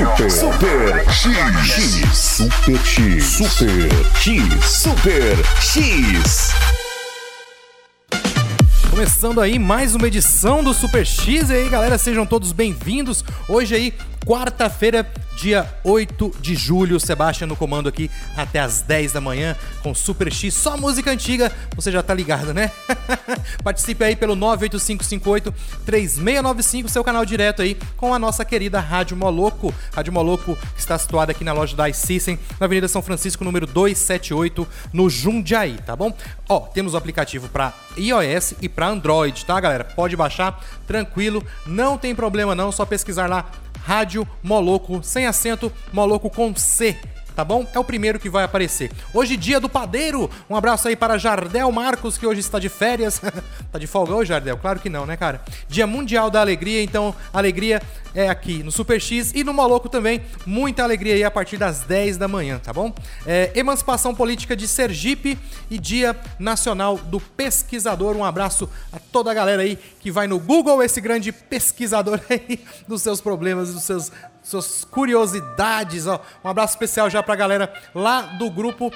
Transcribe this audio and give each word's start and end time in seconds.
Super. 0.00 0.30
Super 0.30 1.12
X. 1.12 1.36
X. 1.66 2.16
Super 2.16 2.78
X. 2.86 3.24
Super 3.26 3.88
X. 4.16 4.64
Super 4.64 5.36
X. 5.60 6.54
Começando 8.88 9.42
aí 9.42 9.58
mais 9.58 9.94
uma 9.94 10.06
edição 10.06 10.64
do 10.64 10.72
Super 10.72 11.04
X. 11.04 11.50
E 11.50 11.52
aí, 11.52 11.68
galera, 11.68 11.98
sejam 11.98 12.24
todos 12.24 12.50
bem-vindos. 12.50 13.22
Hoje 13.46 13.74
aí, 13.74 13.94
quarta-feira, 14.26 15.06
dia 15.36 15.68
8 15.84 16.32
de 16.40 16.54
julho. 16.54 16.98
Sebastião 17.00 17.48
no 17.48 17.56
comando 17.56 17.88
aqui 17.88 18.08
até 18.36 18.60
as 18.60 18.82
10 18.82 19.12
da 19.12 19.20
manhã 19.20 19.56
com 19.82 19.94
Super 19.94 20.30
X, 20.32 20.54
só 20.54 20.76
música 20.76 21.10
antiga. 21.10 21.50
Você 21.74 21.90
já 21.90 22.02
tá 22.02 22.12
ligado, 22.14 22.52
né? 22.52 22.70
Participe 23.64 24.04
aí 24.04 24.14
pelo 24.14 24.36
98558-3695, 24.36 26.88
seu 26.88 27.02
canal 27.02 27.24
direto 27.24 27.62
aí 27.62 27.78
com 27.96 28.12
a 28.12 28.18
nossa 28.18 28.44
querida 28.44 28.78
Rádio 28.80 29.16
Moloco. 29.16 29.72
Rádio 29.94 30.12
Moloco 30.12 30.58
está 30.76 30.98
situada 30.98 31.32
aqui 31.32 31.44
na 31.44 31.52
loja 31.52 31.76
da 31.76 31.88
iSystem, 31.88 32.38
na 32.58 32.66
Avenida 32.66 32.88
São 32.88 33.02
Francisco, 33.02 33.44
número 33.44 33.66
278, 33.66 34.66
no 34.92 35.08
Jundiaí, 35.08 35.78
tá 35.78 35.96
bom? 35.96 36.12
Ó, 36.48 36.60
temos 36.60 36.94
o 36.94 36.96
aplicativo 36.96 37.48
para 37.48 37.72
iOS 37.96 38.54
e 38.60 38.68
para 38.68 38.88
Android, 38.88 39.44
tá, 39.44 39.60
galera? 39.60 39.84
Pode 39.84 40.16
baixar, 40.16 40.60
tranquilo, 40.86 41.44
não 41.66 41.96
tem 41.96 42.14
problema 42.14 42.54
não, 42.54 42.70
só 42.70 42.84
pesquisar 42.84 43.26
lá 43.26 43.50
Rádio 43.82 44.26
Moloco, 44.42 45.02
sem 45.02 45.26
acento, 45.26 45.72
Moloco 45.92 46.30
com 46.30 46.54
C. 46.54 46.96
Tá 47.34 47.44
bom? 47.44 47.66
É 47.72 47.78
o 47.78 47.84
primeiro 47.84 48.18
que 48.18 48.28
vai 48.28 48.44
aparecer. 48.44 48.90
Hoje, 49.14 49.36
dia 49.36 49.60
do 49.60 49.68
padeiro. 49.68 50.30
Um 50.48 50.56
abraço 50.56 50.88
aí 50.88 50.96
para 50.96 51.18
Jardel 51.18 51.70
Marcos, 51.72 52.18
que 52.18 52.26
hoje 52.26 52.40
está 52.40 52.58
de 52.58 52.68
férias. 52.68 53.20
tá 53.70 53.78
de 53.78 53.86
folga 53.86 54.14
hoje, 54.14 54.28
Jardel? 54.28 54.56
Claro 54.58 54.80
que 54.80 54.88
não, 54.88 55.06
né, 55.06 55.16
cara? 55.16 55.40
Dia 55.68 55.86
Mundial 55.86 56.30
da 56.30 56.40
Alegria, 56.40 56.82
então, 56.82 57.14
alegria 57.32 57.80
é 58.14 58.28
aqui 58.28 58.62
no 58.62 58.72
Super 58.72 59.00
X 59.00 59.32
e 59.34 59.44
no 59.44 59.52
Moloco 59.52 59.88
também. 59.88 60.22
Muita 60.44 60.82
alegria 60.82 61.14
aí 61.14 61.24
a 61.24 61.30
partir 61.30 61.56
das 61.56 61.80
10 61.80 62.16
da 62.16 62.26
manhã, 62.26 62.58
tá 62.58 62.72
bom? 62.72 62.92
É, 63.26 63.52
Emancipação 63.54 64.14
Política 64.14 64.56
de 64.56 64.66
Sergipe 64.66 65.38
e 65.70 65.78
Dia 65.78 66.16
Nacional 66.38 66.98
do 66.98 67.20
Pesquisador. 67.20 68.16
Um 68.16 68.24
abraço 68.24 68.68
a 68.92 68.98
toda 68.98 69.30
a 69.30 69.34
galera 69.34 69.62
aí 69.62 69.78
que 70.00 70.10
vai 70.10 70.26
no 70.26 70.38
Google, 70.38 70.82
esse 70.82 71.00
grande 71.00 71.32
pesquisador 71.32 72.20
aí 72.28 72.60
dos 72.86 73.02
seus 73.02 73.20
problemas, 73.20 73.72
dos 73.72 73.84
seus 73.84 74.10
suas 74.50 74.84
curiosidades, 74.84 76.06
ó. 76.06 76.20
Um 76.44 76.48
abraço 76.48 76.74
especial 76.74 77.08
já 77.08 77.22
pra 77.22 77.36
galera 77.36 77.72
lá 77.94 78.22
do 78.22 78.50
grupo 78.50 78.92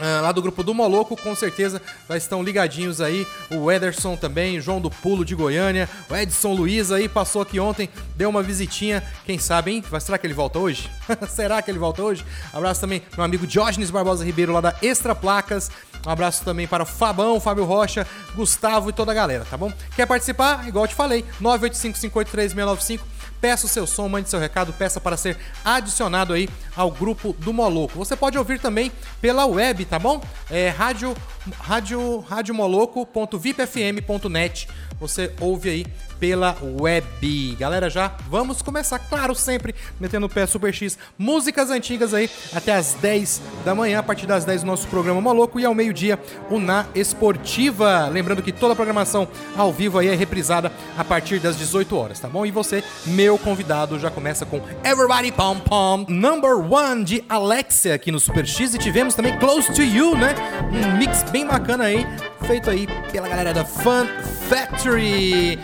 ah, 0.00 0.20
lá 0.22 0.32
do 0.32 0.40
grupo 0.40 0.62
do 0.62 0.72
Moloco, 0.72 1.16
com 1.16 1.34
certeza 1.34 1.82
já 2.08 2.16
estão 2.16 2.42
ligadinhos 2.42 3.00
aí. 3.00 3.26
O 3.50 3.70
Ederson 3.70 4.16
também, 4.16 4.60
João 4.60 4.80
do 4.80 4.90
Pulo 4.90 5.24
de 5.24 5.34
Goiânia, 5.34 5.88
o 6.08 6.14
Edson 6.14 6.54
Luiz 6.54 6.92
aí 6.92 7.08
passou 7.08 7.42
aqui 7.42 7.58
ontem, 7.58 7.88
deu 8.14 8.30
uma 8.30 8.42
visitinha. 8.42 9.02
Quem 9.24 9.38
sabe, 9.38 9.72
hein? 9.72 9.84
Será 10.00 10.16
que 10.16 10.26
ele 10.26 10.34
volta 10.34 10.58
hoje? 10.58 10.88
Será 11.28 11.60
que 11.60 11.70
ele 11.70 11.80
volta 11.80 12.02
hoje? 12.02 12.24
Abraço 12.52 12.80
também 12.80 13.02
meu 13.16 13.24
amigo 13.24 13.46
Diógenes 13.46 13.90
Barbosa 13.90 14.24
Ribeiro 14.24 14.52
lá 14.52 14.60
da 14.60 14.76
Extra 14.80 15.14
Placas. 15.14 15.68
Um 16.06 16.10
abraço 16.10 16.44
também 16.44 16.68
para 16.68 16.84
o 16.84 16.86
Fabão, 16.86 17.40
Fábio 17.40 17.64
Rocha, 17.64 18.06
Gustavo 18.36 18.90
e 18.90 18.92
toda 18.92 19.10
a 19.10 19.14
galera, 19.14 19.44
tá 19.44 19.56
bom? 19.56 19.72
Quer 19.96 20.06
participar? 20.06 20.66
Igual 20.68 20.84
eu 20.84 20.88
te 20.88 20.94
falei, 20.94 21.24
985583695. 21.42 23.00
Peça 23.40 23.66
o 23.66 23.68
seu 23.68 23.86
som, 23.86 24.08
mande 24.08 24.28
seu 24.28 24.40
recado, 24.40 24.72
peça 24.72 25.00
para 25.00 25.16
ser 25.16 25.36
adicionado 25.64 26.32
aí 26.32 26.48
ao 26.76 26.90
grupo 26.90 27.32
do 27.38 27.52
Moloco. 27.52 27.96
Você 27.98 28.16
pode 28.16 28.36
ouvir 28.36 28.58
também 28.60 28.90
pela 29.20 29.46
web, 29.46 29.84
tá 29.84 29.96
bom? 29.98 30.20
É 30.50 30.68
rádio, 30.68 31.16
rádio, 31.60 32.18
radiomoloco.vipfm.net. 32.20 34.68
Você 35.00 35.32
ouve 35.40 35.70
aí 35.70 35.86
pela 36.18 36.56
web. 36.62 37.56
Galera, 37.58 37.88
já 37.88 38.12
vamos 38.28 38.60
começar, 38.62 38.98
claro, 38.98 39.34
sempre 39.34 39.74
metendo 40.00 40.26
o 40.26 40.28
pé 40.28 40.46
Super 40.46 40.74
X. 40.74 40.98
Músicas 41.16 41.70
antigas 41.70 42.12
aí 42.12 42.28
até 42.52 42.74
as 42.74 42.94
10 42.94 43.40
da 43.64 43.74
manhã, 43.74 44.00
a 44.00 44.02
partir 44.02 44.26
das 44.26 44.44
10 44.44 44.62
do 44.62 44.66
nosso 44.66 44.88
programa 44.88 45.20
Moloco 45.20 45.60
e 45.60 45.64
ao 45.64 45.74
meio-dia 45.74 46.18
o 46.50 46.58
Na 46.58 46.86
Esportiva. 46.94 48.08
Lembrando 48.08 48.42
que 48.42 48.52
toda 48.52 48.72
a 48.72 48.76
programação 48.76 49.28
ao 49.56 49.72
vivo 49.72 49.98
aí 49.98 50.08
é 50.08 50.14
reprisada 50.14 50.72
a 50.96 51.04
partir 51.04 51.38
das 51.38 51.56
18 51.56 51.96
horas, 51.96 52.20
tá 52.20 52.28
bom? 52.28 52.44
E 52.44 52.50
você, 52.50 52.82
meu 53.06 53.38
convidado, 53.38 53.98
já 53.98 54.10
começa 54.10 54.44
com 54.44 54.60
Everybody 54.84 55.32
Pom 55.32 55.60
Pom, 55.60 56.04
Number 56.08 56.56
One 56.56 57.04
de 57.04 57.24
Alexia 57.28 57.94
aqui 57.94 58.10
no 58.10 58.18
Super 58.18 58.46
X 58.46 58.74
e 58.74 58.78
tivemos 58.78 59.14
também 59.14 59.38
Close 59.38 59.72
to 59.72 59.82
You, 59.82 60.16
né? 60.16 60.34
Um 60.72 60.96
mix 60.98 61.22
bem 61.30 61.46
bacana 61.46 61.84
aí, 61.84 62.04
feito 62.46 62.68
aí 62.70 62.88
pela 63.12 63.28
galera 63.28 63.54
da 63.54 63.64
Fun 63.64 64.06
Factory. 64.48 65.58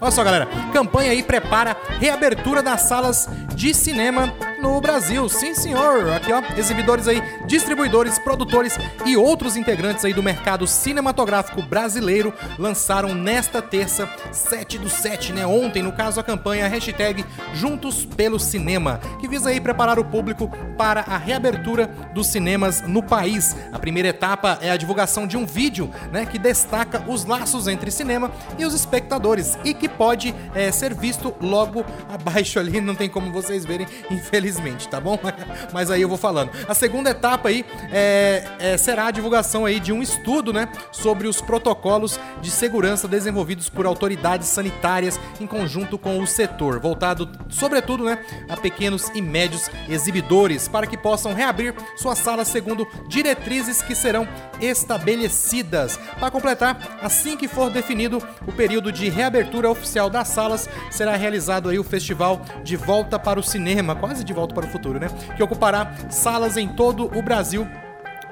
Olha 0.00 0.10
só, 0.10 0.24
galera. 0.24 0.48
Campanha 0.72 1.12
aí 1.12 1.22
prepara 1.22 1.76
reabertura 2.00 2.62
das 2.62 2.82
salas 2.82 3.28
de 3.54 3.72
cinema 3.72 4.34
no 4.62 4.80
Brasil. 4.80 5.28
Sim, 5.28 5.54
senhor. 5.54 6.08
Aqui, 6.10 6.32
ó, 6.32 6.40
exibidores 6.56 7.08
aí, 7.08 7.20
distribuidores, 7.46 8.18
produtores 8.20 8.78
e 9.04 9.16
outros 9.16 9.56
integrantes 9.56 10.04
aí 10.04 10.14
do 10.14 10.22
mercado 10.22 10.66
cinematográfico 10.68 11.60
brasileiro 11.62 12.32
lançaram 12.58 13.12
nesta 13.12 13.60
terça, 13.60 14.08
7 14.30 14.78
do 14.78 14.88
7, 14.88 15.32
né? 15.32 15.44
Ontem, 15.44 15.82
no 15.82 15.92
caso, 15.92 16.20
a 16.20 16.22
campanha 16.22 16.68
hashtag 16.68 17.24
Juntos 17.52 18.04
pelo 18.04 18.38
Cinema, 18.38 19.00
que 19.20 19.26
visa 19.26 19.50
aí 19.50 19.60
preparar 19.60 19.98
o 19.98 20.04
público 20.04 20.48
para 20.78 21.00
a 21.00 21.18
reabertura 21.18 21.88
dos 22.14 22.28
cinemas 22.28 22.82
no 22.82 23.02
país. 23.02 23.56
A 23.72 23.78
primeira 23.80 24.08
etapa 24.08 24.58
é 24.62 24.70
a 24.70 24.76
divulgação 24.76 25.26
de 25.26 25.36
um 25.36 25.44
vídeo, 25.44 25.90
né, 26.12 26.24
que 26.24 26.38
destaca 26.38 27.02
os 27.08 27.24
laços 27.24 27.66
entre 27.66 27.90
cinema 27.90 28.30
e 28.56 28.64
os 28.64 28.74
espectadores 28.74 29.58
e 29.64 29.74
que 29.74 29.88
pode 29.88 30.32
é, 30.54 30.70
ser 30.70 30.94
visto 30.94 31.34
logo 31.40 31.84
abaixo 32.08 32.60
ali, 32.60 32.80
não 32.80 32.94
tem 32.94 33.08
como 33.08 33.32
vocês 33.32 33.64
verem, 33.64 33.86
infelizmente, 34.08 34.51
tá 34.88 35.00
bom? 35.00 35.18
Mas 35.72 35.90
aí 35.90 36.02
eu 36.02 36.08
vou 36.08 36.18
falando. 36.18 36.50
A 36.68 36.74
segunda 36.74 37.10
etapa 37.10 37.48
aí 37.48 37.64
é, 37.90 38.44
é, 38.58 38.76
será 38.76 39.06
a 39.06 39.10
divulgação 39.10 39.64
aí 39.64 39.80
de 39.80 39.92
um 39.92 40.02
estudo, 40.02 40.52
né, 40.52 40.68
sobre 40.90 41.28
os 41.28 41.40
protocolos 41.40 42.18
de 42.40 42.50
segurança 42.50 43.06
desenvolvidos 43.06 43.68
por 43.68 43.86
autoridades 43.86 44.48
sanitárias 44.48 45.18
em 45.40 45.46
conjunto 45.46 45.98
com 45.98 46.18
o 46.18 46.26
setor, 46.26 46.80
voltado 46.80 47.30
sobretudo, 47.48 48.04
né, 48.04 48.18
a 48.48 48.56
pequenos 48.56 49.10
e 49.14 49.22
médios 49.22 49.70
exibidores 49.88 50.68
para 50.68 50.86
que 50.86 50.96
possam 50.96 51.34
reabrir 51.34 51.74
suas 51.96 52.18
salas 52.18 52.48
segundo 52.48 52.86
diretrizes 53.08 53.82
que 53.82 53.94
serão 53.94 54.26
estabelecidas. 54.60 55.98
Para 56.18 56.30
completar, 56.30 56.98
assim 57.02 57.36
que 57.36 57.48
for 57.48 57.70
definido 57.70 58.22
o 58.46 58.52
período 58.52 58.92
de 58.92 59.08
reabertura 59.08 59.70
oficial 59.70 60.08
das 60.08 60.28
salas, 60.28 60.68
será 60.90 61.16
realizado 61.16 61.68
aí 61.68 61.78
o 61.78 61.84
festival 61.84 62.42
de 62.62 62.76
volta 62.76 63.18
para 63.18 63.40
o 63.40 63.42
cinema, 63.42 63.94
quase 63.94 64.24
de 64.24 64.32
volta 64.32 64.41
para 64.48 64.66
o 64.66 64.68
futuro, 64.68 64.98
né? 64.98 65.08
Que 65.36 65.42
ocupará 65.42 65.92
salas 66.08 66.56
em 66.56 66.68
todo 66.68 67.06
o 67.16 67.22
Brasil 67.22 67.66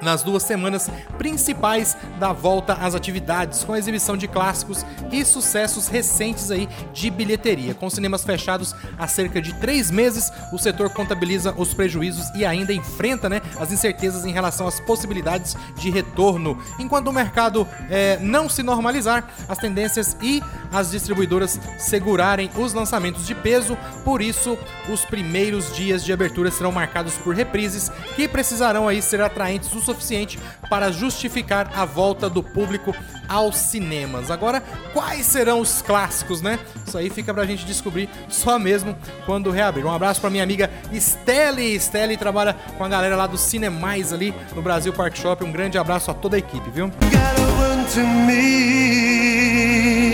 nas 0.01 0.23
duas 0.23 0.43
semanas 0.43 0.91
principais 1.19 1.97
da 2.19 2.33
volta 2.33 2.75
às 2.75 2.95
atividades, 2.95 3.65
com 3.65 3.73
a 3.73 3.79
exibição 3.79 4.17
de 4.17 4.27
clássicos 4.27 4.85
e 5.13 5.25
sucessos 5.25 5.89
recentes 5.89 6.51
aí 6.51 6.69
de 6.93 7.11
bilheteria. 7.11 7.75
Com 7.75 7.91
cinemas 7.91 8.25
fechados 8.25 8.75
há 8.99 9.07
cerca 9.07 9.41
de 9.41 9.53
três 9.55 9.91
meses, 9.91 10.33
o 10.53 10.59
setor 10.59 10.91
contabiliza 10.91 11.55
os 11.57 11.75
prejuízos 11.75 12.31
e 12.35 12.45
ainda 12.45 12.73
enfrenta 12.73 13.29
né, 13.29 13.41
as 13.59 13.73
incertezas 13.73 14.25
em 14.25 14.33
relação 14.33 14.67
às 14.67 14.81
possibilidades 14.81 15.57
de 15.77 15.91
retorno. 15.91 16.59
Enquanto 16.79 17.09
o 17.09 17.13
mercado 17.13 17.67
é, 17.89 18.19
não 18.21 18.49
se 18.49 18.63
normalizar, 18.63 19.29
as 19.49 19.59
tendências 19.59 20.17
e 20.23 20.43
as 20.73 20.91
distribuidoras 20.91 21.61
segurarem 21.79 22.51
os 22.57 22.73
lançamentos 22.73 23.27
de 23.27 23.35
peso, 23.35 23.77
por 24.05 24.23
isso 24.23 24.59
os 24.89 25.05
primeiros 25.05 25.75
dias 25.75 26.05
de 26.05 26.13
abertura 26.13 26.51
serão 26.51 26.73
marcados 26.73 27.15
por 27.15 27.35
reprises 27.35 27.91
que 28.15 28.29
precisarão 28.29 28.89
aí 28.89 29.03
ser 29.03 29.21
atraentes 29.21 29.69
suficiente 29.95 30.39
para 30.69 30.91
justificar 30.91 31.71
a 31.75 31.85
volta 31.85 32.29
do 32.29 32.43
público 32.43 32.95
aos 33.29 33.57
cinemas. 33.57 34.31
Agora, 34.31 34.63
quais 34.93 35.27
serão 35.27 35.61
os 35.61 35.83
clássicos, 35.83 36.43
né? 36.43 36.59
Isso 36.87 36.99
aí 36.99 37.09
fica 37.09 37.33
pra 37.33 37.45
gente 37.45 37.65
descobrir 37.65 38.09
só 38.29 38.59
mesmo 38.59 38.97
quando 39.25 39.51
reabrir. 39.51 39.85
Um 39.85 39.93
abraço 39.93 40.21
pra 40.21 40.31
minha 40.31 40.43
amiga 40.43 40.71
Steli. 40.93 41.79
Steli 41.79 42.17
trabalha 42.17 42.55
com 42.77 42.85
a 42.85 42.89
galera 42.89 43.15
lá 43.17 43.27
do 43.27 43.39
Cinemais 43.39 44.13
ali 44.13 44.35
no 44.55 44.63
Brasil 44.63 44.93
Park 44.93 45.17
Shop. 45.17 45.45
Um 45.45 45.53
grande 45.53 45.79
abraço 45.79 46.11
a 46.11 46.15
toda 46.15 46.37
a 46.37 46.39
equipe, 46.39 46.71
viu? 46.71 46.91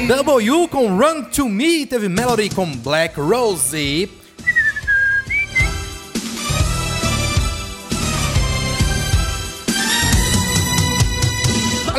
W 0.09 0.69
com 0.69 0.97
Run 0.97 1.25
to 1.25 1.49
Me, 1.49 1.85
teve 1.85 2.09
Melody 2.09 2.49
com 2.51 2.71
Black 2.77 3.19
Rose. 3.19 4.26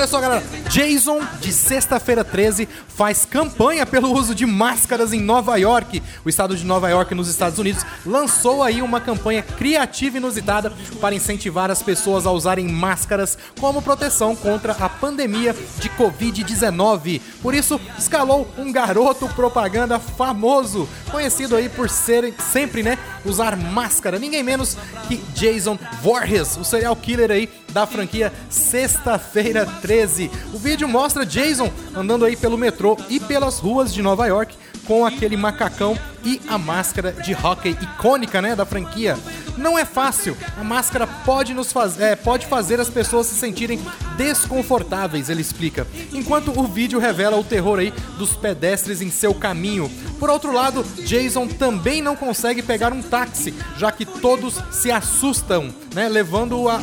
Olha 0.08 0.12
só, 0.12 0.22
galera. 0.22 0.44
Jason, 0.70 1.20
de 1.42 1.52
sexta-feira 1.52 2.24
13, 2.24 2.66
faz 2.88 3.26
campanha 3.26 3.86
pelo 3.86 4.14
uso 4.14 4.34
de 4.34 4.46
máscaras 4.46 5.12
em 5.12 5.20
Nova 5.20 5.58
York. 5.58 6.02
O 6.24 6.30
estado 6.30 6.56
de 6.56 6.66
Nova 6.66 6.88
York, 6.88 7.14
nos 7.14 7.28
Estados 7.28 7.60
Unidos, 7.60 7.86
lançou 8.06 8.64
aí 8.64 8.82
uma 8.82 9.02
campanha 9.02 9.44
criativa 9.44 10.16
e 10.16 10.20
inusitada 10.20 10.72
para 11.02 11.14
incentivar 11.14 11.70
as 11.70 11.82
pessoas 11.82 12.26
a 12.26 12.32
usarem 12.32 12.70
máscaras 12.70 13.38
como 13.60 13.82
proteção 13.82 14.34
contra 14.34 14.72
a 14.80 14.88
pandemia 14.88 15.54
de 15.78 15.90
Covid-19. 15.90 17.20
Por 17.42 17.54
isso, 17.54 17.78
escalou 17.98 18.48
um 18.58 18.72
garoto 18.72 19.28
propaganda 19.30 20.00
famoso, 20.00 20.88
conhecido 21.12 21.54
aí 21.54 21.68
por 21.68 21.90
ser 21.90 22.34
sempre, 22.40 22.82
né, 22.82 22.98
usar 23.26 23.58
máscara. 23.58 24.18
Ninguém 24.18 24.42
menos 24.42 24.78
que 25.10 25.18
Jason 25.34 25.78
Voorhees, 26.02 26.56
o 26.56 26.64
serial 26.64 26.96
killer 26.96 27.30
aí 27.30 27.50
da 27.78 27.86
franquia 27.86 28.34
Sexta-feira 28.50 29.64
13. 29.64 30.32
O 30.52 30.58
vídeo 30.58 30.88
mostra 30.88 31.24
Jason 31.24 31.72
andando 31.96 32.26
aí 32.26 32.36
pelo 32.36 32.58
metrô 32.58 32.98
e 33.08 33.20
pelas 33.20 33.60
ruas 33.60 33.94
de 33.94 34.02
Nova 34.02 34.26
York 34.26 34.56
com 34.88 35.06
aquele 35.06 35.38
macacão 35.38 35.96
e 36.26 36.42
a 36.48 36.58
máscara 36.58 37.12
de 37.12 37.36
hockey 37.36 37.78
icônica, 37.80 38.42
né, 38.42 38.56
da 38.56 38.66
franquia. 38.66 39.16
Não 39.58 39.78
é 39.78 39.86
fácil. 39.86 40.38
A 40.58 40.64
máscara 40.64 41.08
pode 41.08 41.54
nos 41.54 41.72
fazer, 41.72 42.04
é, 42.04 42.16
pode 42.16 42.46
fazer 42.46 42.80
as 42.80 42.90
pessoas 42.90 43.28
se 43.28 43.36
sentirem 43.36 43.80
desconfortáveis, 44.16 45.30
ele 45.30 45.42
explica. 45.42 45.88
Enquanto 46.14 46.58
o 46.58 46.68
vídeo 46.68 47.00
revela 47.00 47.38
o 47.38 47.44
terror 47.44 47.80
aí 47.80 47.92
dos 48.18 48.36
pedestres 48.36 49.02
em 49.02 49.10
seu 49.10 49.34
caminho. 49.34 49.90
Por 50.20 50.30
outro 50.30 50.52
lado, 50.52 50.84
Jason 51.06 51.48
também 51.48 52.02
não 52.02 52.16
consegue 52.16 52.62
pegar 52.62 52.94
um 52.94 53.02
táxi, 53.02 53.54
já 53.78 53.92
que 53.92 54.06
todos 54.06 54.56
se 54.72 54.92
assustam, 54.92 55.74
né, 55.94 56.08
levando-o 56.08 56.70
a 56.70 56.82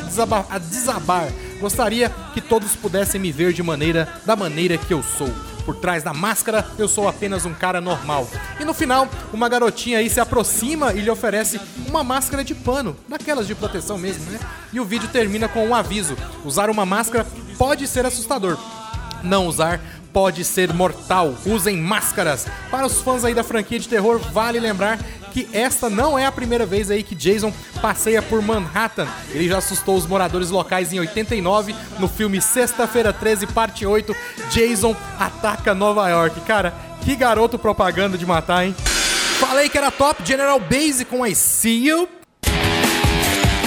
a 0.50 0.58
desabar. 0.58 1.28
Gostaria 1.60 2.10
que 2.32 2.40
todos 2.40 2.76
pudessem 2.76 3.20
me 3.20 3.32
ver 3.32 3.52
de 3.52 3.62
maneira 3.62 4.08
da 4.24 4.36
maneira 4.36 4.76
que 4.76 4.92
eu 4.92 5.02
sou. 5.02 5.53
Por 5.64 5.76
trás 5.76 6.02
da 6.02 6.12
máscara, 6.12 6.66
eu 6.78 6.86
sou 6.86 7.08
apenas 7.08 7.44
um 7.46 7.54
cara 7.54 7.80
normal. 7.80 8.28
E 8.60 8.64
no 8.64 8.74
final, 8.74 9.08
uma 9.32 9.48
garotinha 9.48 9.98
aí 9.98 10.10
se 10.10 10.20
aproxima 10.20 10.92
e 10.92 11.00
lhe 11.00 11.10
oferece 11.10 11.60
uma 11.88 12.04
máscara 12.04 12.44
de 12.44 12.54
pano, 12.54 12.96
daquelas 13.08 13.46
de 13.46 13.54
proteção 13.54 13.96
mesmo, 13.96 14.30
né? 14.30 14.38
E 14.72 14.80
o 14.80 14.84
vídeo 14.84 15.08
termina 15.08 15.48
com 15.48 15.66
um 15.66 15.74
aviso: 15.74 16.16
usar 16.44 16.68
uma 16.68 16.84
máscara 16.84 17.26
pode 17.56 17.86
ser 17.86 18.04
assustador. 18.04 18.58
Não 19.22 19.46
usar 19.46 19.80
pode 20.12 20.44
ser 20.44 20.72
mortal. 20.72 21.34
Usem 21.44 21.76
máscaras. 21.76 22.46
Para 22.70 22.86
os 22.86 23.00
fãs 23.00 23.24
aí 23.24 23.34
da 23.34 23.42
franquia 23.42 23.80
de 23.80 23.88
terror, 23.88 24.18
vale 24.18 24.60
lembrar 24.60 24.98
que 25.34 25.48
esta 25.52 25.90
não 25.90 26.16
é 26.16 26.24
a 26.24 26.30
primeira 26.30 26.64
vez 26.64 26.92
aí 26.92 27.02
que 27.02 27.12
Jason 27.12 27.52
passeia 27.82 28.22
por 28.22 28.40
Manhattan. 28.40 29.08
Ele 29.30 29.48
já 29.48 29.58
assustou 29.58 29.96
os 29.96 30.06
moradores 30.06 30.48
locais 30.48 30.92
em 30.92 31.00
89 31.00 31.74
no 31.98 32.06
filme 32.06 32.40
Sexta-feira 32.40 33.12
13, 33.12 33.48
parte 33.48 33.84
8. 33.84 34.14
Jason 34.52 34.94
ataca 35.18 35.74
Nova 35.74 36.08
York. 36.08 36.40
Cara, 36.42 36.72
que 37.04 37.16
garoto 37.16 37.58
propaganda 37.58 38.16
de 38.16 38.24
matar, 38.24 38.64
hein? 38.64 38.76
Falei 39.40 39.68
que 39.68 39.76
era 39.76 39.90
top 39.90 40.24
General 40.24 40.60
Base 40.60 41.04
com 41.04 41.26
I 41.26 41.34
See 41.34 41.88
You. 41.88 42.08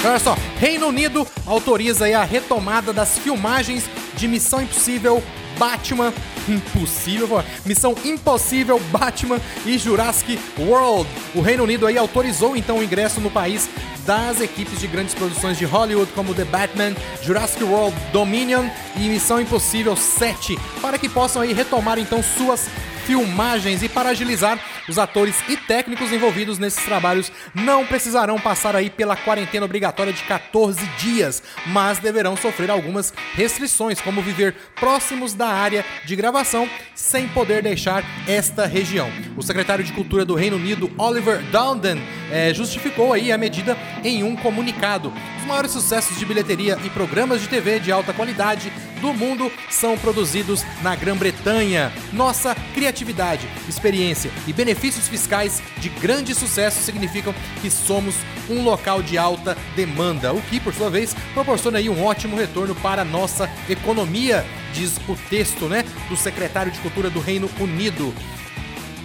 Olha 0.06 0.20
só, 0.20 0.38
Reino 0.58 0.88
Unido 0.88 1.28
autoriza 1.46 2.06
aí 2.06 2.14
a 2.14 2.24
retomada 2.24 2.94
das 2.94 3.20
filmagens 3.20 3.84
de 4.16 4.26
Missão 4.26 4.62
Impossível 4.62 5.22
Batman 5.58 6.14
Impossível, 6.52 7.44
Missão 7.66 7.96
Impossível, 8.04 8.80
Batman 8.92 9.40
e 9.66 9.78
Jurassic 9.78 10.40
World. 10.60 11.10
O 11.36 11.42
Reino 11.42 11.64
Unido 11.64 11.88
aí 11.88 11.98
autorizou 11.98 12.56
então 12.56 12.80
o 12.80 12.84
ingresso 12.84 13.20
no 13.20 13.30
país 13.30 13.70
das 14.06 14.40
equipes 14.40 14.80
de 14.80 14.88
grandes 14.88 15.14
produções 15.14 15.58
de 15.58 15.66
Hollywood 15.66 16.12
como 16.14 16.34
The 16.34 16.46
Batman, 16.46 16.96
Jurassic 17.22 17.62
World 17.64 17.96
Dominion 18.14 18.66
e 18.96 19.02
Missão 19.02 19.42
Impossível 19.42 19.98
7, 19.98 20.58
para 20.82 20.98
que 20.98 21.10
possam 21.10 21.42
aí 21.42 21.52
retomar 21.52 22.00
então 22.00 22.24
suas 22.24 22.70
filmagens 23.08 23.82
e 23.82 23.88
para 23.88 24.10
agilizar, 24.10 24.60
os 24.86 25.00
atores 25.00 25.38
e 25.48 25.56
técnicos 25.56 26.12
envolvidos 26.12 26.60
nesses 26.60 26.84
trabalhos 26.84 27.32
não 27.56 27.86
precisarão 27.86 28.38
passar 28.38 28.76
aí 28.76 28.90
pela 28.90 29.16
quarentena 29.16 29.66
obrigatória 29.66 30.12
de 30.12 30.22
14 30.24 30.86
dias, 31.00 31.42
mas 31.68 32.00
deverão 32.00 32.36
sofrer 32.36 32.70
algumas 32.70 33.14
restrições, 33.34 34.02
como 34.02 34.22
viver 34.22 34.56
próximos 34.76 35.34
da 35.34 35.48
área 35.48 35.86
de 36.04 36.18
gravação 36.18 36.70
sem 36.94 37.30
poder 37.30 37.64
deixar 37.64 38.04
esta 38.28 38.66
região. 38.66 39.10
O 39.38 39.42
secretário 39.42 39.86
de 39.86 39.94
Cultura 39.94 40.26
do 40.26 40.36
Reino 40.36 40.58
Unido, 40.58 40.92
Oliver 40.98 41.42
Dowden, 41.44 42.02
é, 42.30 42.54
justificou 42.54 43.14
aí 43.14 43.32
a 43.32 43.38
medida 43.38 43.78
em 44.04 44.22
um 44.22 44.36
comunicado. 44.36 45.14
Os 45.40 45.46
maiores 45.46 45.72
sucessos 45.72 46.20
de 46.20 46.26
bilheteria 46.26 46.78
e 46.84 46.90
programas 46.90 47.40
de 47.40 47.48
TV 47.48 47.80
de 47.80 47.90
alta 47.90 48.12
qualidade 48.12 48.70
do 48.98 49.14
mundo 49.14 49.52
são 49.70 49.98
produzidos 49.98 50.64
na 50.82 50.96
Grã-Bretanha. 50.96 51.92
Nossa 52.12 52.56
criatividade, 52.74 53.48
experiência 53.68 54.32
e 54.48 54.54
benefícios 54.54 55.08
fiscais 55.08 55.62
de 55.78 55.90
grande 55.90 56.34
sucesso 56.34 56.82
significam 56.82 57.34
que 57.62 57.70
somos 57.70 58.16
um 58.50 58.64
local 58.64 59.02
de 59.02 59.18
alta 59.18 59.58
demanda, 59.76 60.34
o 60.34 60.42
que, 60.42 60.60
por 60.60 60.74
sua 60.74 60.90
vez, 60.90 61.16
proporciona 61.34 61.80
aí 61.80 61.90
um 61.90 62.04
ótimo 62.04 62.36
retorno 62.36 62.76
para 62.76 63.02
a 63.02 63.06
nossa 63.06 63.50
economia, 63.70 64.46
diz 64.74 64.98
o 65.08 65.16
texto, 65.30 65.66
né, 65.66 65.84
do 66.10 66.16
secretário 66.16 66.72
de 66.72 66.80
Cultura 66.80 67.10
do 67.10 67.20
Reino 67.20 67.50
Unido. 67.60 68.14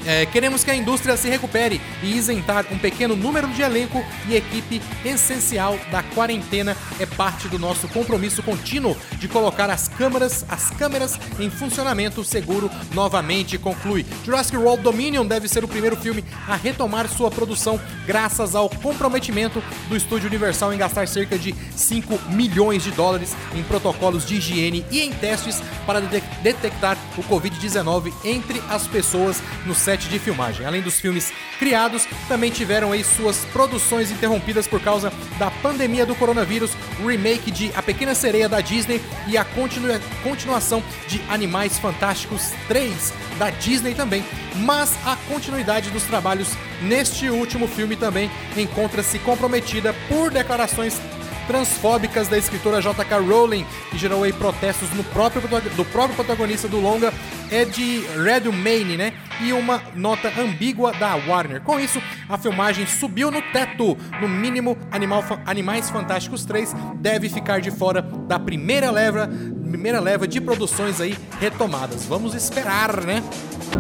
É, 0.05 0.27
queremos 0.27 0.65
que 0.65 0.71
a 0.71 0.75
indústria 0.75 1.17
se 1.17 1.29
recupere 1.29 1.81
e 2.03 2.17
isentar 2.17 2.67
um 2.73 2.79
pequeno 2.79 3.15
número 3.15 3.47
de 3.49 3.63
elenco 3.63 4.05
e 4.29 4.35
equipe 4.35 4.83
essencial 5.05 5.79
da 5.93 6.03
quarentena 6.03 6.77
é 6.99 7.07
parte 7.07 7.47
do 7.47 7.59
nosso 7.59 7.87
compromisso 7.89 8.43
contínuo 8.43 8.97
de 9.19 9.29
colocar 9.29 9.71
as 9.71 9.87
câmeras, 9.87 10.45
as 10.49 10.71
câmeras 10.71 11.19
em 11.39 11.49
funcionamento 11.49 12.25
seguro 12.25 12.69
novamente, 12.93 13.57
conclui. 13.59 14.05
Jurassic 14.25 14.57
World 14.57 14.83
Dominion 14.83 15.25
deve 15.25 15.47
ser 15.47 15.63
o 15.63 15.69
primeiro 15.69 15.97
filme 15.97 16.25
a 16.49 16.57
retomar 16.57 17.09
sua 17.09 17.31
produção 17.31 17.81
graças 18.05 18.57
ao 18.57 18.69
comprometimento 18.69 19.63
do 19.89 19.97
estúdio 19.97 20.29
Universal 20.29 20.73
em 20.75 20.79
gastar 20.79 21.07
cerca 21.07 21.39
de 21.39 21.55
5 21.77 22.19
milhões 22.31 22.83
de 22.83 22.91
dólares 22.91 23.37
em 23.55 23.63
protocolos 23.63 24.27
de 24.27 24.37
higiene 24.37 24.85
e 24.91 25.01
em 25.01 25.13
testes 25.13 25.63
para 25.87 26.01
de 26.01 26.21
detectar 26.43 26.99
o 27.17 27.23
Covid-19 27.23 28.13
entre 28.25 28.61
as 28.69 28.87
pessoas 28.89 29.41
no 29.65 29.75
set 29.75 29.92
set 29.93 30.09
de 30.09 30.19
filmagem. 30.19 30.65
Além 30.65 30.81
dos 30.81 30.99
filmes 30.99 31.33
criados, 31.59 32.07
também 32.27 32.51
tiveram 32.51 32.93
aí 32.93 33.05
suas 33.05 33.45
produções 33.53 34.11
interrompidas 34.11 34.67
por 34.67 34.81
causa 34.81 35.13
da 35.39 35.51
pandemia 35.51 36.07
do 36.07 36.15
coronavírus, 36.15 36.71
o 37.03 37.07
remake 37.07 37.51
de 37.51 37.71
A 37.75 37.83
Pequena 37.83 38.15
Sereia 38.15 38.49
da 38.49 38.61
Disney 38.61 39.03
e 39.29 39.37
a 39.37 39.45
continua 39.45 40.01
continuação 40.23 40.83
de 41.07 41.21
Animais 41.29 41.79
Fantásticos 41.79 42.53
3 42.69 43.13
da 43.39 43.51
Disney 43.51 43.95
também. 43.95 44.25
Mas 44.57 44.97
a 45.05 45.17
continuidade 45.29 45.91
dos 45.91 46.05
trabalhos 46.05 46.49
neste 46.81 47.29
último 47.29 47.69
filme 47.69 47.95
também 47.95 48.31
encontra-se 48.57 49.19
comprometida 49.19 49.95
por 50.09 50.31
declarações 50.31 50.99
transfóbicas 51.47 52.29
da 52.29 52.39
escritora 52.39 52.81
J.K. 52.81 53.19
Rowling, 53.19 53.67
que 53.91 53.99
gerou 53.99 54.23
aí 54.23 54.33
protestos 54.33 54.89
no 54.95 55.05
próprio, 55.05 55.43
do 55.77 55.85
próprio 55.87 56.15
protagonista 56.15 56.69
do 56.69 56.81
longa 56.81 57.13
é 57.53 57.65
de 57.65 58.01
Red 58.17 58.51
Mane, 58.51 58.97
né? 58.97 59.13
E 59.41 59.53
uma 59.53 59.83
nota 59.95 60.33
ambígua 60.41 60.93
da 60.93 61.15
Warner. 61.15 61.61
Com 61.61 61.79
isso, 61.79 62.01
a 62.29 62.39
filmagem 62.39 62.87
subiu 62.87 63.31
no 63.31 63.43
teto. 63.43 63.97
No 64.21 64.29
mínimo, 64.29 64.77
Animal, 64.91 65.23
Animais 65.45 65.91
Fantásticos 65.91 66.45
3 66.45 66.75
deve 66.97 67.29
ficar 67.29 67.61
de 67.61 67.71
fora 67.71 68.03
da 68.03 68.39
primeira 68.39 68.91
leva, 68.91 69.29
primeira 69.69 70.01
leva 70.01 70.27
de 70.27 70.41
produções 70.41 71.01
aí 71.01 71.17
retomadas. 71.39 72.05
Vamos 72.07 72.35
esperar, 72.35 73.03
né? 73.03 73.23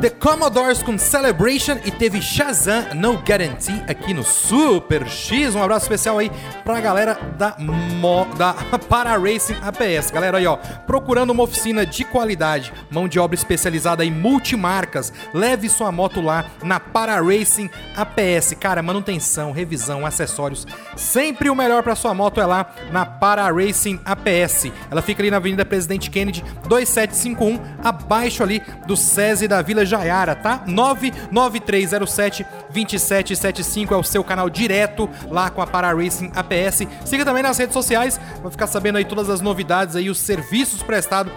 The 0.01 0.09
Commodores 0.09 0.83
com 0.83 0.97
Celebration 0.97 1.77
e 1.85 1.91
teve 1.91 2.21
Shazam 2.23 2.95
No 2.95 3.15
Guarantee 3.15 3.83
aqui 3.87 4.15
no 4.15 4.25
Super 4.25 5.07
X. 5.07 5.55
Um 5.55 5.63
abraço 5.63 5.85
especial 5.85 6.19
aí 6.19 6.31
pra 6.65 6.81
galera 6.81 7.15
da, 7.37 7.57
Mo, 7.59 8.25
da 8.37 8.55
Para 8.89 9.17
Racing 9.19 9.57
APS. 9.61 10.11
Galera 10.11 10.39
aí, 10.39 10.47
ó, 10.47 10.57
procurando 10.87 11.31
uma 11.31 11.43
oficina 11.43 11.85
de 11.85 12.05
qualidade, 12.05 12.73
mão 12.91 13.07
de 13.07 13.19
obra 13.19 13.37
especializada 13.63 14.05
em 14.05 14.11
multimarcas, 14.11 15.13
leve 15.33 15.69
sua 15.69 15.93
moto 15.93 16.21
lá 16.21 16.47
na 16.63 16.81
Para 16.81 17.21
Racing 17.21 17.71
APS. 17.97 18.55
Cara, 18.59 18.83
manutenção, 18.83 19.53
revisão, 19.53 20.05
acessórios, 20.05 20.67
sempre 20.97 21.49
o 21.49 21.55
melhor 21.55 21.83
pra 21.83 21.95
sua 21.95 22.13
moto 22.13 22.41
é 22.41 22.47
lá 22.47 22.75
na 22.91 23.07
Para 23.07 23.51
Racing 23.51 24.01
APS. 24.05 24.73
Ela 24.91 25.01
fica 25.01 25.23
ali 25.23 25.31
na 25.31 25.37
Avenida 25.37 25.65
Presidente 25.65 26.11
Kennedy 26.11 26.45
2751, 26.67 27.61
abaixo 27.85 28.43
ali 28.43 28.61
do 28.87 28.97
SESI 28.97 29.47
da 29.47 29.63
Vila 29.63 29.87
Jaiara, 29.87 30.35
tá? 30.35 30.63
99307 30.67 32.45
2775 32.73 33.95
é 33.95 33.97
o 33.97 34.03
seu 34.03 34.25
canal 34.25 34.51
direto 34.51 35.09
lá 35.31 35.51
com 35.51 35.63
a 35.63 35.67
Para 35.67 35.93
Racing 35.93 36.33
APS. 36.35 36.87
Siga 37.05 37.25
também 37.25 37.43
nas 37.43 37.59
redes 37.59 37.75
sociais, 37.75 38.21
vai 38.43 38.51
ficar 38.51 38.67
sabendo 38.67 38.99
aí 38.99 39.05
todas 39.05 39.31
as 39.31 39.41
novidades 39.41 39.95
aí, 39.95 40.11
os 40.11 40.19
serviços 40.19 40.83
prestados 40.83 41.33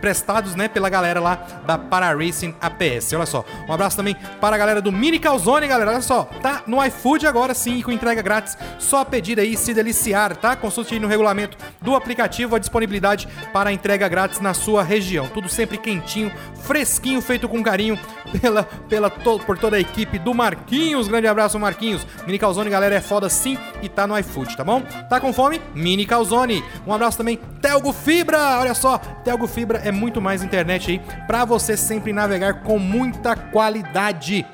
prestados, 0.00 0.54
né, 0.54 0.68
pela 0.68 0.88
galera 0.88 1.20
lá 1.20 1.46
da 1.66 1.78
Para 1.78 2.14
Racing 2.14 2.54
APS. 2.60 3.12
Olha 3.12 3.26
só, 3.26 3.44
um 3.68 3.72
abraço 3.72 3.96
também 3.96 4.16
para 4.40 4.56
a 4.56 4.58
galera 4.58 4.80
do 4.80 4.90
Mini 4.90 5.18
Calzone, 5.18 5.66
galera. 5.66 5.90
Olha 5.90 6.00
só, 6.00 6.24
tá 6.42 6.62
no 6.66 6.84
iFood 6.84 7.26
agora 7.26 7.54
sim, 7.54 7.82
com 7.82 7.92
entrega 7.92 8.22
grátis. 8.22 8.56
Só 8.78 9.04
pedir 9.04 9.38
aí 9.38 9.56
se 9.56 9.74
deliciar, 9.74 10.36
tá? 10.36 10.56
Consulte 10.56 10.94
aí 10.94 11.00
no 11.00 11.08
regulamento 11.08 11.56
do 11.80 11.94
aplicativo 11.94 12.56
a 12.56 12.58
disponibilidade 12.58 13.28
para 13.52 13.72
entrega 13.72 14.08
grátis 14.08 14.40
na 14.40 14.54
sua 14.54 14.82
região. 14.82 15.28
Tudo 15.28 15.48
sempre 15.48 15.78
quentinho, 15.78 16.32
fresquinho, 16.62 17.20
feito 17.20 17.48
com 17.48 17.62
carinho 17.62 17.98
pela, 18.40 18.62
pela 18.62 19.10
to, 19.10 19.38
por 19.40 19.58
toda 19.58 19.76
a 19.76 19.80
equipe 19.80 20.18
do 20.18 20.34
Marquinhos. 20.34 21.08
Grande 21.08 21.26
abraço, 21.26 21.58
Marquinhos. 21.58 22.06
Mini 22.26 22.38
Calzone, 22.38 22.70
galera, 22.70 22.94
é 22.94 23.00
foda 23.00 23.28
sim 23.28 23.58
e 23.82 23.88
tá 23.88 24.06
no 24.06 24.18
iFood, 24.18 24.56
tá 24.56 24.64
bom? 24.64 24.82
Tá 25.08 25.20
com 25.20 25.32
fome? 25.32 25.60
Mini 25.74 26.06
Calzone. 26.06 26.64
Um 26.86 26.92
abraço 26.92 27.18
também, 27.18 27.38
Telgo 27.60 27.92
Fibra. 27.92 28.58
Olha 28.60 28.74
só, 28.74 28.98
Telgo 28.98 29.46
Fibra 29.46 29.80
é 29.84 29.89
muito 29.92 30.20
mais 30.20 30.42
internet 30.42 30.90
aí 30.90 31.00
para 31.26 31.44
você 31.44 31.76
sempre 31.76 32.12
navegar 32.12 32.62
com 32.62 32.78
muita 32.78 33.36
qualidade 33.36 34.46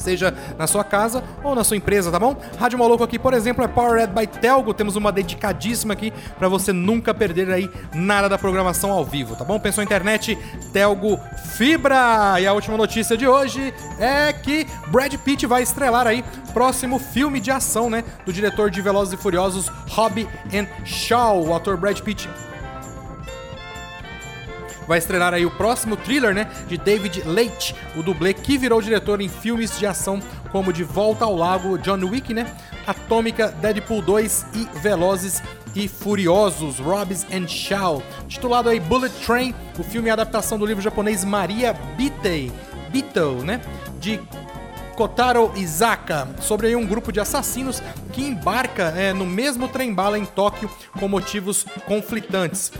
seja 0.00 0.34
na 0.58 0.66
sua 0.66 0.82
casa 0.82 1.22
ou 1.44 1.54
na 1.54 1.62
sua 1.62 1.76
empresa, 1.76 2.10
tá 2.10 2.18
bom? 2.18 2.36
Rádio 2.58 2.78
Maluco 2.78 3.04
aqui, 3.04 3.18
por 3.18 3.34
exemplo, 3.34 3.64
é 3.64 3.68
Powered 3.68 4.12
by 4.12 4.26
Telgo. 4.26 4.74
Temos 4.74 4.96
uma 4.96 5.12
dedicadíssima 5.12 5.92
aqui 5.92 6.12
para 6.38 6.48
você 6.48 6.72
nunca 6.72 7.14
perder 7.14 7.50
aí 7.50 7.70
nada 7.94 8.28
da 8.28 8.38
programação 8.38 8.90
ao 8.90 9.04
vivo, 9.04 9.36
tá 9.36 9.44
bom? 9.44 9.58
Pensou 9.58 9.84
internet, 9.84 10.36
Telgo 10.72 11.18
Fibra. 11.56 12.40
E 12.40 12.46
a 12.46 12.52
última 12.52 12.76
notícia 12.76 13.16
de 13.16 13.26
hoje 13.26 13.72
é 13.98 14.32
que 14.32 14.66
Brad 14.88 15.14
Pitt 15.16 15.46
vai 15.46 15.62
estrelar 15.62 16.06
aí 16.06 16.24
próximo 16.52 16.98
filme 16.98 17.38
de 17.38 17.50
ação, 17.50 17.88
né, 17.88 18.02
do 18.26 18.32
diretor 18.32 18.70
de 18.70 18.80
Velozes 18.82 19.14
e 19.14 19.16
Furiosos, 19.16 19.68
Hobby 19.88 20.28
and 20.52 20.66
Shaw. 20.84 21.44
O 21.44 21.54
ator 21.54 21.76
Brad 21.76 22.00
Pitt 22.00 22.28
vai 24.90 24.98
estrelar 24.98 25.32
aí 25.32 25.46
o 25.46 25.50
próximo 25.52 25.96
thriller, 25.96 26.34
né, 26.34 26.50
de 26.66 26.76
David 26.76 27.22
Leitch, 27.24 27.74
o 27.94 28.02
dublê 28.02 28.34
que 28.34 28.58
virou 28.58 28.82
diretor 28.82 29.20
em 29.20 29.28
filmes 29.28 29.78
de 29.78 29.86
ação 29.86 30.20
como 30.50 30.72
De 30.72 30.82
Volta 30.82 31.24
ao 31.24 31.36
Lago, 31.36 31.78
John 31.78 32.04
Wick, 32.04 32.34
né, 32.34 32.52
Atômica, 32.84 33.54
Deadpool 33.62 34.02
2 34.02 34.46
e 34.52 34.78
Velozes 34.80 35.40
e 35.76 35.86
Furiosos, 35.86 36.80
Robbins 36.80 37.24
and 37.32 37.46
Shaw. 37.46 38.02
Titulado 38.26 38.68
aí 38.68 38.80
Bullet 38.80 39.14
Train, 39.24 39.54
o 39.78 39.84
filme 39.84 40.08
é 40.08 40.10
a 40.10 40.14
adaptação 40.14 40.58
do 40.58 40.66
livro 40.66 40.82
japonês 40.82 41.24
Maria 41.24 41.72
Bitei, 41.96 42.50
Beetle, 42.90 43.44
né, 43.44 43.60
de 44.00 44.20
Kotaro 44.96 45.52
Izaka, 45.54 46.28
sobre 46.40 46.74
um 46.74 46.84
grupo 46.84 47.12
de 47.12 47.20
assassinos 47.20 47.80
que 48.12 48.24
embarca 48.24 48.92
é, 48.96 49.12
no 49.12 49.24
mesmo 49.24 49.68
trem-bala 49.68 50.18
em 50.18 50.26
Tóquio 50.26 50.68
com 50.98 51.06
motivos 51.06 51.64
conflitantes. 51.86 52.72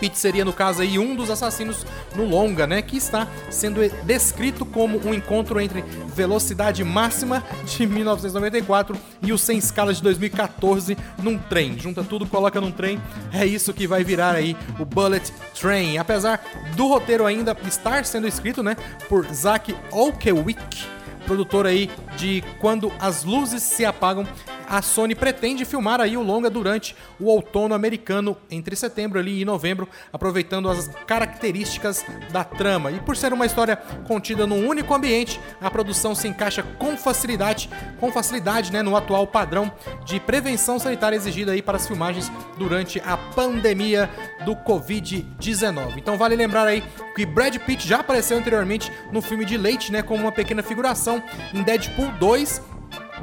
Pete 0.00 0.18
seria, 0.18 0.44
no 0.44 0.52
caso 0.52 0.82
aí, 0.82 0.98
um 0.98 1.14
dos 1.14 1.30
assassinos 1.30 1.86
no 2.14 2.24
longa, 2.24 2.66
né? 2.66 2.82
Que 2.82 2.96
está 2.96 3.26
sendo 3.50 3.80
descrito 4.04 4.64
como 4.64 5.00
um 5.06 5.14
encontro 5.14 5.60
entre 5.60 5.82
velocidade 6.14 6.82
máxima 6.84 7.42
de 7.64 7.86
1994 7.86 8.96
e 9.22 9.32
o 9.32 9.38
sem 9.38 9.58
escala 9.58 9.92
de 9.92 10.02
2014 10.02 10.96
num 11.22 11.38
trem. 11.38 11.78
Junta 11.78 12.02
tudo, 12.02 12.26
coloca 12.26 12.60
num 12.60 12.72
trem. 12.72 13.00
É 13.32 13.46
isso 13.46 13.72
que 13.72 13.86
vai 13.86 14.02
virar 14.02 14.34
aí 14.34 14.56
o 14.78 14.84
Bullet 14.84 15.32
Train. 15.58 15.98
Apesar 15.98 16.42
do 16.76 16.88
roteiro 16.88 17.26
ainda 17.26 17.56
estar 17.66 18.04
sendo 18.04 18.26
escrito, 18.26 18.62
né? 18.62 18.76
Por 19.08 19.26
Zach 19.32 19.74
Olkewick 19.90 21.02
produtor 21.22 21.66
aí 21.66 21.90
de 22.16 22.42
Quando 22.58 22.92
as 22.98 23.24
Luzes 23.24 23.62
Se 23.62 23.84
Apagam, 23.84 24.26
a 24.68 24.82
Sony 24.82 25.14
pretende 25.14 25.64
filmar 25.64 26.00
aí 26.00 26.16
o 26.16 26.22
longa 26.22 26.48
durante 26.50 26.96
o 27.18 27.26
outono 27.26 27.74
americano, 27.74 28.36
entre 28.50 28.76
setembro 28.76 29.18
ali 29.18 29.40
e 29.40 29.44
novembro, 29.44 29.88
aproveitando 30.12 30.68
as 30.68 30.88
características 31.06 32.04
da 32.30 32.44
trama. 32.44 32.90
E 32.90 33.00
por 33.00 33.16
ser 33.16 33.32
uma 33.32 33.46
história 33.46 33.76
contida 34.06 34.46
num 34.46 34.66
único 34.66 34.94
ambiente, 34.94 35.40
a 35.60 35.70
produção 35.70 36.14
se 36.14 36.28
encaixa 36.28 36.62
com 36.62 36.96
facilidade, 36.96 37.68
com 37.98 38.10
facilidade, 38.12 38.72
né, 38.72 38.82
no 38.82 38.96
atual 38.96 39.26
padrão 39.26 39.72
de 40.04 40.18
prevenção 40.20 40.78
sanitária 40.78 41.16
exigida 41.16 41.52
aí 41.52 41.62
para 41.62 41.76
as 41.76 41.86
filmagens 41.86 42.30
durante 42.58 43.00
a 43.00 43.16
pandemia 43.16 44.10
do 44.44 44.54
Covid-19. 44.56 45.96
Então 45.96 46.16
vale 46.16 46.36
lembrar 46.36 46.66
aí 46.66 46.82
que 47.14 47.26
Brad 47.26 47.56
Pitt 47.58 47.86
já 47.86 48.00
apareceu 48.00 48.36
anteriormente 48.36 48.90
no 49.12 49.22
filme 49.22 49.44
de 49.44 49.56
Leite, 49.56 49.92
né, 49.92 50.02
como 50.02 50.22
uma 50.22 50.32
pequena 50.32 50.62
figuração 50.62 51.22
em 51.52 51.62
Deadpool 51.62 52.10
2 52.12 52.71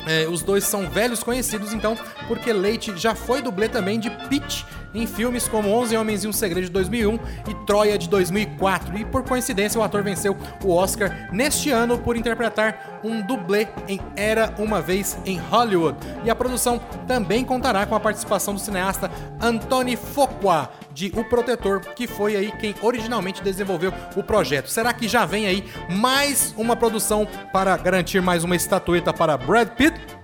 é, 0.10 0.28
os 0.28 0.42
dois 0.42 0.64
são 0.64 0.90
velhos 0.90 1.22
conhecidos, 1.22 1.72
então, 1.72 1.96
porque 2.28 2.52
Leite 2.52 2.98
já 2.98 3.14
foi 3.14 3.44
dublê 3.44 3.70
também 3.70 4.00
de 4.00 4.10
Pete 4.28 4.66
em 4.94 5.06
filmes 5.06 5.48
como 5.48 5.70
11 5.70 5.96
Homens 5.98 6.24
e 6.24 6.28
um 6.28 6.34
Segredo 6.34 6.66
de 6.66 6.72
2001 6.72 7.20
e 7.50 7.66
Troia 7.66 7.98
de 7.98 8.10
2004. 8.10 8.98
E 8.98 9.06
por 9.06 9.24
coincidência, 9.24 9.80
o 9.80 9.84
ator 9.84 10.04
venceu 10.04 10.36
o 10.64 10.74
Oscar 10.74 11.30
neste 11.32 11.70
ano 11.72 11.98
por 11.98 12.16
interpretar 12.16 13.00
um 13.04 13.22
dublê 13.22 13.68
em 13.88 14.00
Era 14.16 14.54
uma 14.58 14.82
Vez 14.82 15.18
em 15.26 15.38
Hollywood. 15.38 15.98
E 16.24 16.30
a 16.30 16.36
produção 16.36 16.80
também 17.08 17.46
contará 17.46 17.86
com 17.86 17.96
a 17.96 18.00
participação 18.00 18.54
do 18.54 18.60
cineasta 18.60 19.10
Anthony 19.42 19.96
Fuqua 19.96 20.70
de 20.94 21.12
O 21.16 21.24
Protetor, 21.24 21.82
que 21.96 22.08
foi 22.08 22.36
aí 22.36 22.52
quem 22.52 22.76
originalmente 22.82 23.42
desenvolveu 23.42 23.94
o 24.16 24.24
projeto. 24.24 24.68
Será 24.68 24.92
que 24.94 25.08
já 25.08 25.26
vem 25.26 25.48
aí 25.48 25.64
mais 25.90 26.54
uma 26.58 26.76
produção 26.76 27.28
para 27.54 27.76
garantir 27.78 28.22
mais 28.22 28.44
uma 28.44 28.56
estatueta 28.56 29.14
para 29.14 29.38
Brad 29.38 29.70
Pitt? 29.70 30.19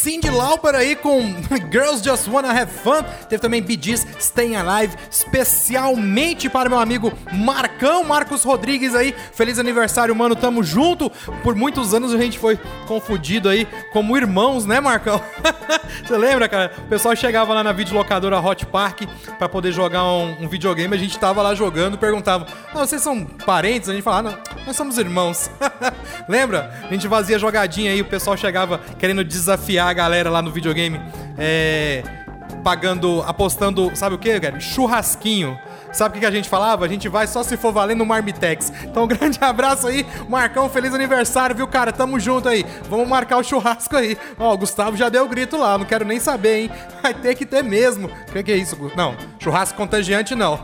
Cindy 0.00 0.30
Lauper 0.30 0.74
aí 0.74 0.96
com 0.96 1.20
Girls 1.70 2.02
Just 2.02 2.26
Wanna 2.26 2.48
Have 2.48 2.72
Fun. 2.72 3.02
Teve 3.28 3.38
também 3.38 3.60
Bee 3.60 3.78
Gees 3.78 4.06
Staying 4.18 4.56
Alive, 4.56 4.96
especialmente 5.10 6.48
para 6.48 6.70
meu 6.70 6.78
amigo 6.78 7.12
Marcão, 7.30 8.02
Marcos 8.02 8.42
Rodrigues 8.42 8.94
aí. 8.94 9.14
Feliz 9.34 9.58
aniversário, 9.58 10.16
mano. 10.16 10.34
Tamo 10.34 10.62
junto. 10.62 11.10
Por 11.42 11.54
muitos 11.54 11.92
anos 11.92 12.14
a 12.14 12.16
gente 12.16 12.38
foi 12.38 12.58
confundido 12.86 13.50
aí 13.50 13.68
como 13.92 14.16
irmãos, 14.16 14.64
né, 14.64 14.80
Marcão? 14.80 15.20
Você 16.02 16.16
lembra, 16.16 16.48
cara? 16.48 16.72
O 16.78 16.88
pessoal 16.88 17.14
chegava 17.14 17.52
lá 17.52 17.62
na 17.62 17.72
videolocadora 17.72 18.40
Hot 18.40 18.64
Park 18.64 19.02
para 19.38 19.50
poder 19.50 19.70
jogar 19.70 20.04
um, 20.04 20.44
um, 20.44 20.48
videogame. 20.48 20.94
A 20.94 20.98
gente 20.98 21.18
tava 21.18 21.42
lá 21.42 21.54
jogando, 21.54 21.98
perguntava: 21.98 22.46
ah, 22.72 22.78
vocês 22.78 23.02
são 23.02 23.26
parentes? 23.26 23.90
A 23.90 23.92
gente 23.92 24.02
falava: 24.02 24.30
ah, 24.30 24.32
não, 24.32 24.64
nós 24.66 24.76
somos 24.76 24.96
irmãos. 24.96 25.50
Lembra? 26.28 26.72
A 26.82 26.92
gente 26.92 27.08
fazia 27.08 27.38
jogadinha 27.38 27.92
aí, 27.92 28.00
o 28.00 28.04
pessoal 28.04 28.36
chegava 28.36 28.80
querendo 28.98 29.24
desafiar 29.24 29.88
a 29.88 29.92
galera 29.92 30.30
lá 30.30 30.42
no 30.42 30.50
videogame 30.50 31.00
é, 31.38 32.02
pagando, 32.62 33.22
apostando, 33.26 33.90
sabe 33.94 34.14
o 34.14 34.18
que, 34.18 34.38
cara? 34.40 34.60
Churrasquinho. 34.60 35.58
Sabe 35.92 36.16
o 36.16 36.20
que 36.20 36.26
a 36.26 36.30
gente 36.30 36.48
falava? 36.48 36.84
A 36.84 36.88
gente 36.88 37.08
vai 37.08 37.26
só 37.26 37.42
se 37.42 37.56
for 37.56 37.72
valendo 37.72 37.98
no 37.98 38.06
Marmitex. 38.06 38.72
Então, 38.84 39.04
um 39.04 39.08
grande 39.08 39.38
abraço 39.40 39.86
aí, 39.86 40.06
Marcão, 40.28 40.68
feliz 40.68 40.94
aniversário, 40.94 41.54
viu, 41.54 41.66
cara? 41.66 41.92
Tamo 41.92 42.18
junto 42.18 42.48
aí. 42.48 42.64
Vamos 42.88 43.08
marcar 43.08 43.38
o 43.38 43.42
churrasco 43.42 43.96
aí. 43.96 44.16
Ó, 44.38 44.54
o 44.54 44.58
Gustavo 44.58 44.96
já 44.96 45.08
deu 45.08 45.24
o 45.24 45.28
grito 45.28 45.56
lá, 45.56 45.76
não 45.76 45.84
quero 45.84 46.04
nem 46.04 46.20
saber, 46.20 46.62
hein? 46.62 46.70
Vai 47.02 47.14
ter 47.14 47.34
que 47.34 47.46
ter 47.46 47.62
mesmo. 47.62 48.08
O 48.08 48.32
que, 48.32 48.42
que 48.42 48.52
é 48.52 48.56
isso? 48.56 48.76
Não, 48.96 49.16
churrasco 49.38 49.76
contagiante 49.76 50.34
não. 50.34 50.60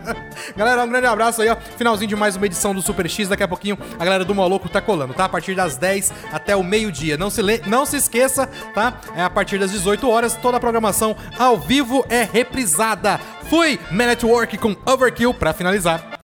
galera, 0.56 0.82
um 0.82 0.88
grande 0.88 1.06
abraço 1.06 1.42
aí, 1.42 1.48
ó. 1.48 1.56
Finalzinho 1.76 2.08
de 2.08 2.16
mais 2.16 2.36
uma 2.36 2.46
edição 2.46 2.74
do 2.74 2.82
Super 2.82 3.08
X. 3.08 3.28
Daqui 3.28 3.42
a 3.42 3.48
pouquinho 3.48 3.78
a 3.98 4.04
galera 4.04 4.24
do 4.24 4.34
Moloco 4.34 4.68
tá 4.68 4.80
colando, 4.80 5.14
tá? 5.14 5.26
A 5.26 5.28
partir 5.28 5.54
das 5.54 5.76
10 5.76 6.12
até 6.32 6.56
o 6.56 6.62
meio-dia. 6.62 7.16
Não 7.16 7.30
se, 7.30 7.42
le... 7.42 7.62
não 7.66 7.84
se 7.84 7.96
esqueça, 7.96 8.48
tá? 8.74 8.94
É 9.14 9.22
a 9.22 9.30
partir 9.30 9.58
das 9.58 9.70
18 9.70 10.08
horas, 10.08 10.34
toda 10.34 10.56
a 10.56 10.60
programação 10.60 11.16
ao 11.38 11.56
vivo 11.58 12.04
é 12.08 12.22
reprisada. 12.22 13.20
Fui! 13.48 13.78
Man 13.90 14.10
at 14.10 14.24
Work 14.24 14.58
com 14.58 14.76
Overkill 14.86 15.34
pra 15.34 15.52
finalizar. 15.52 16.08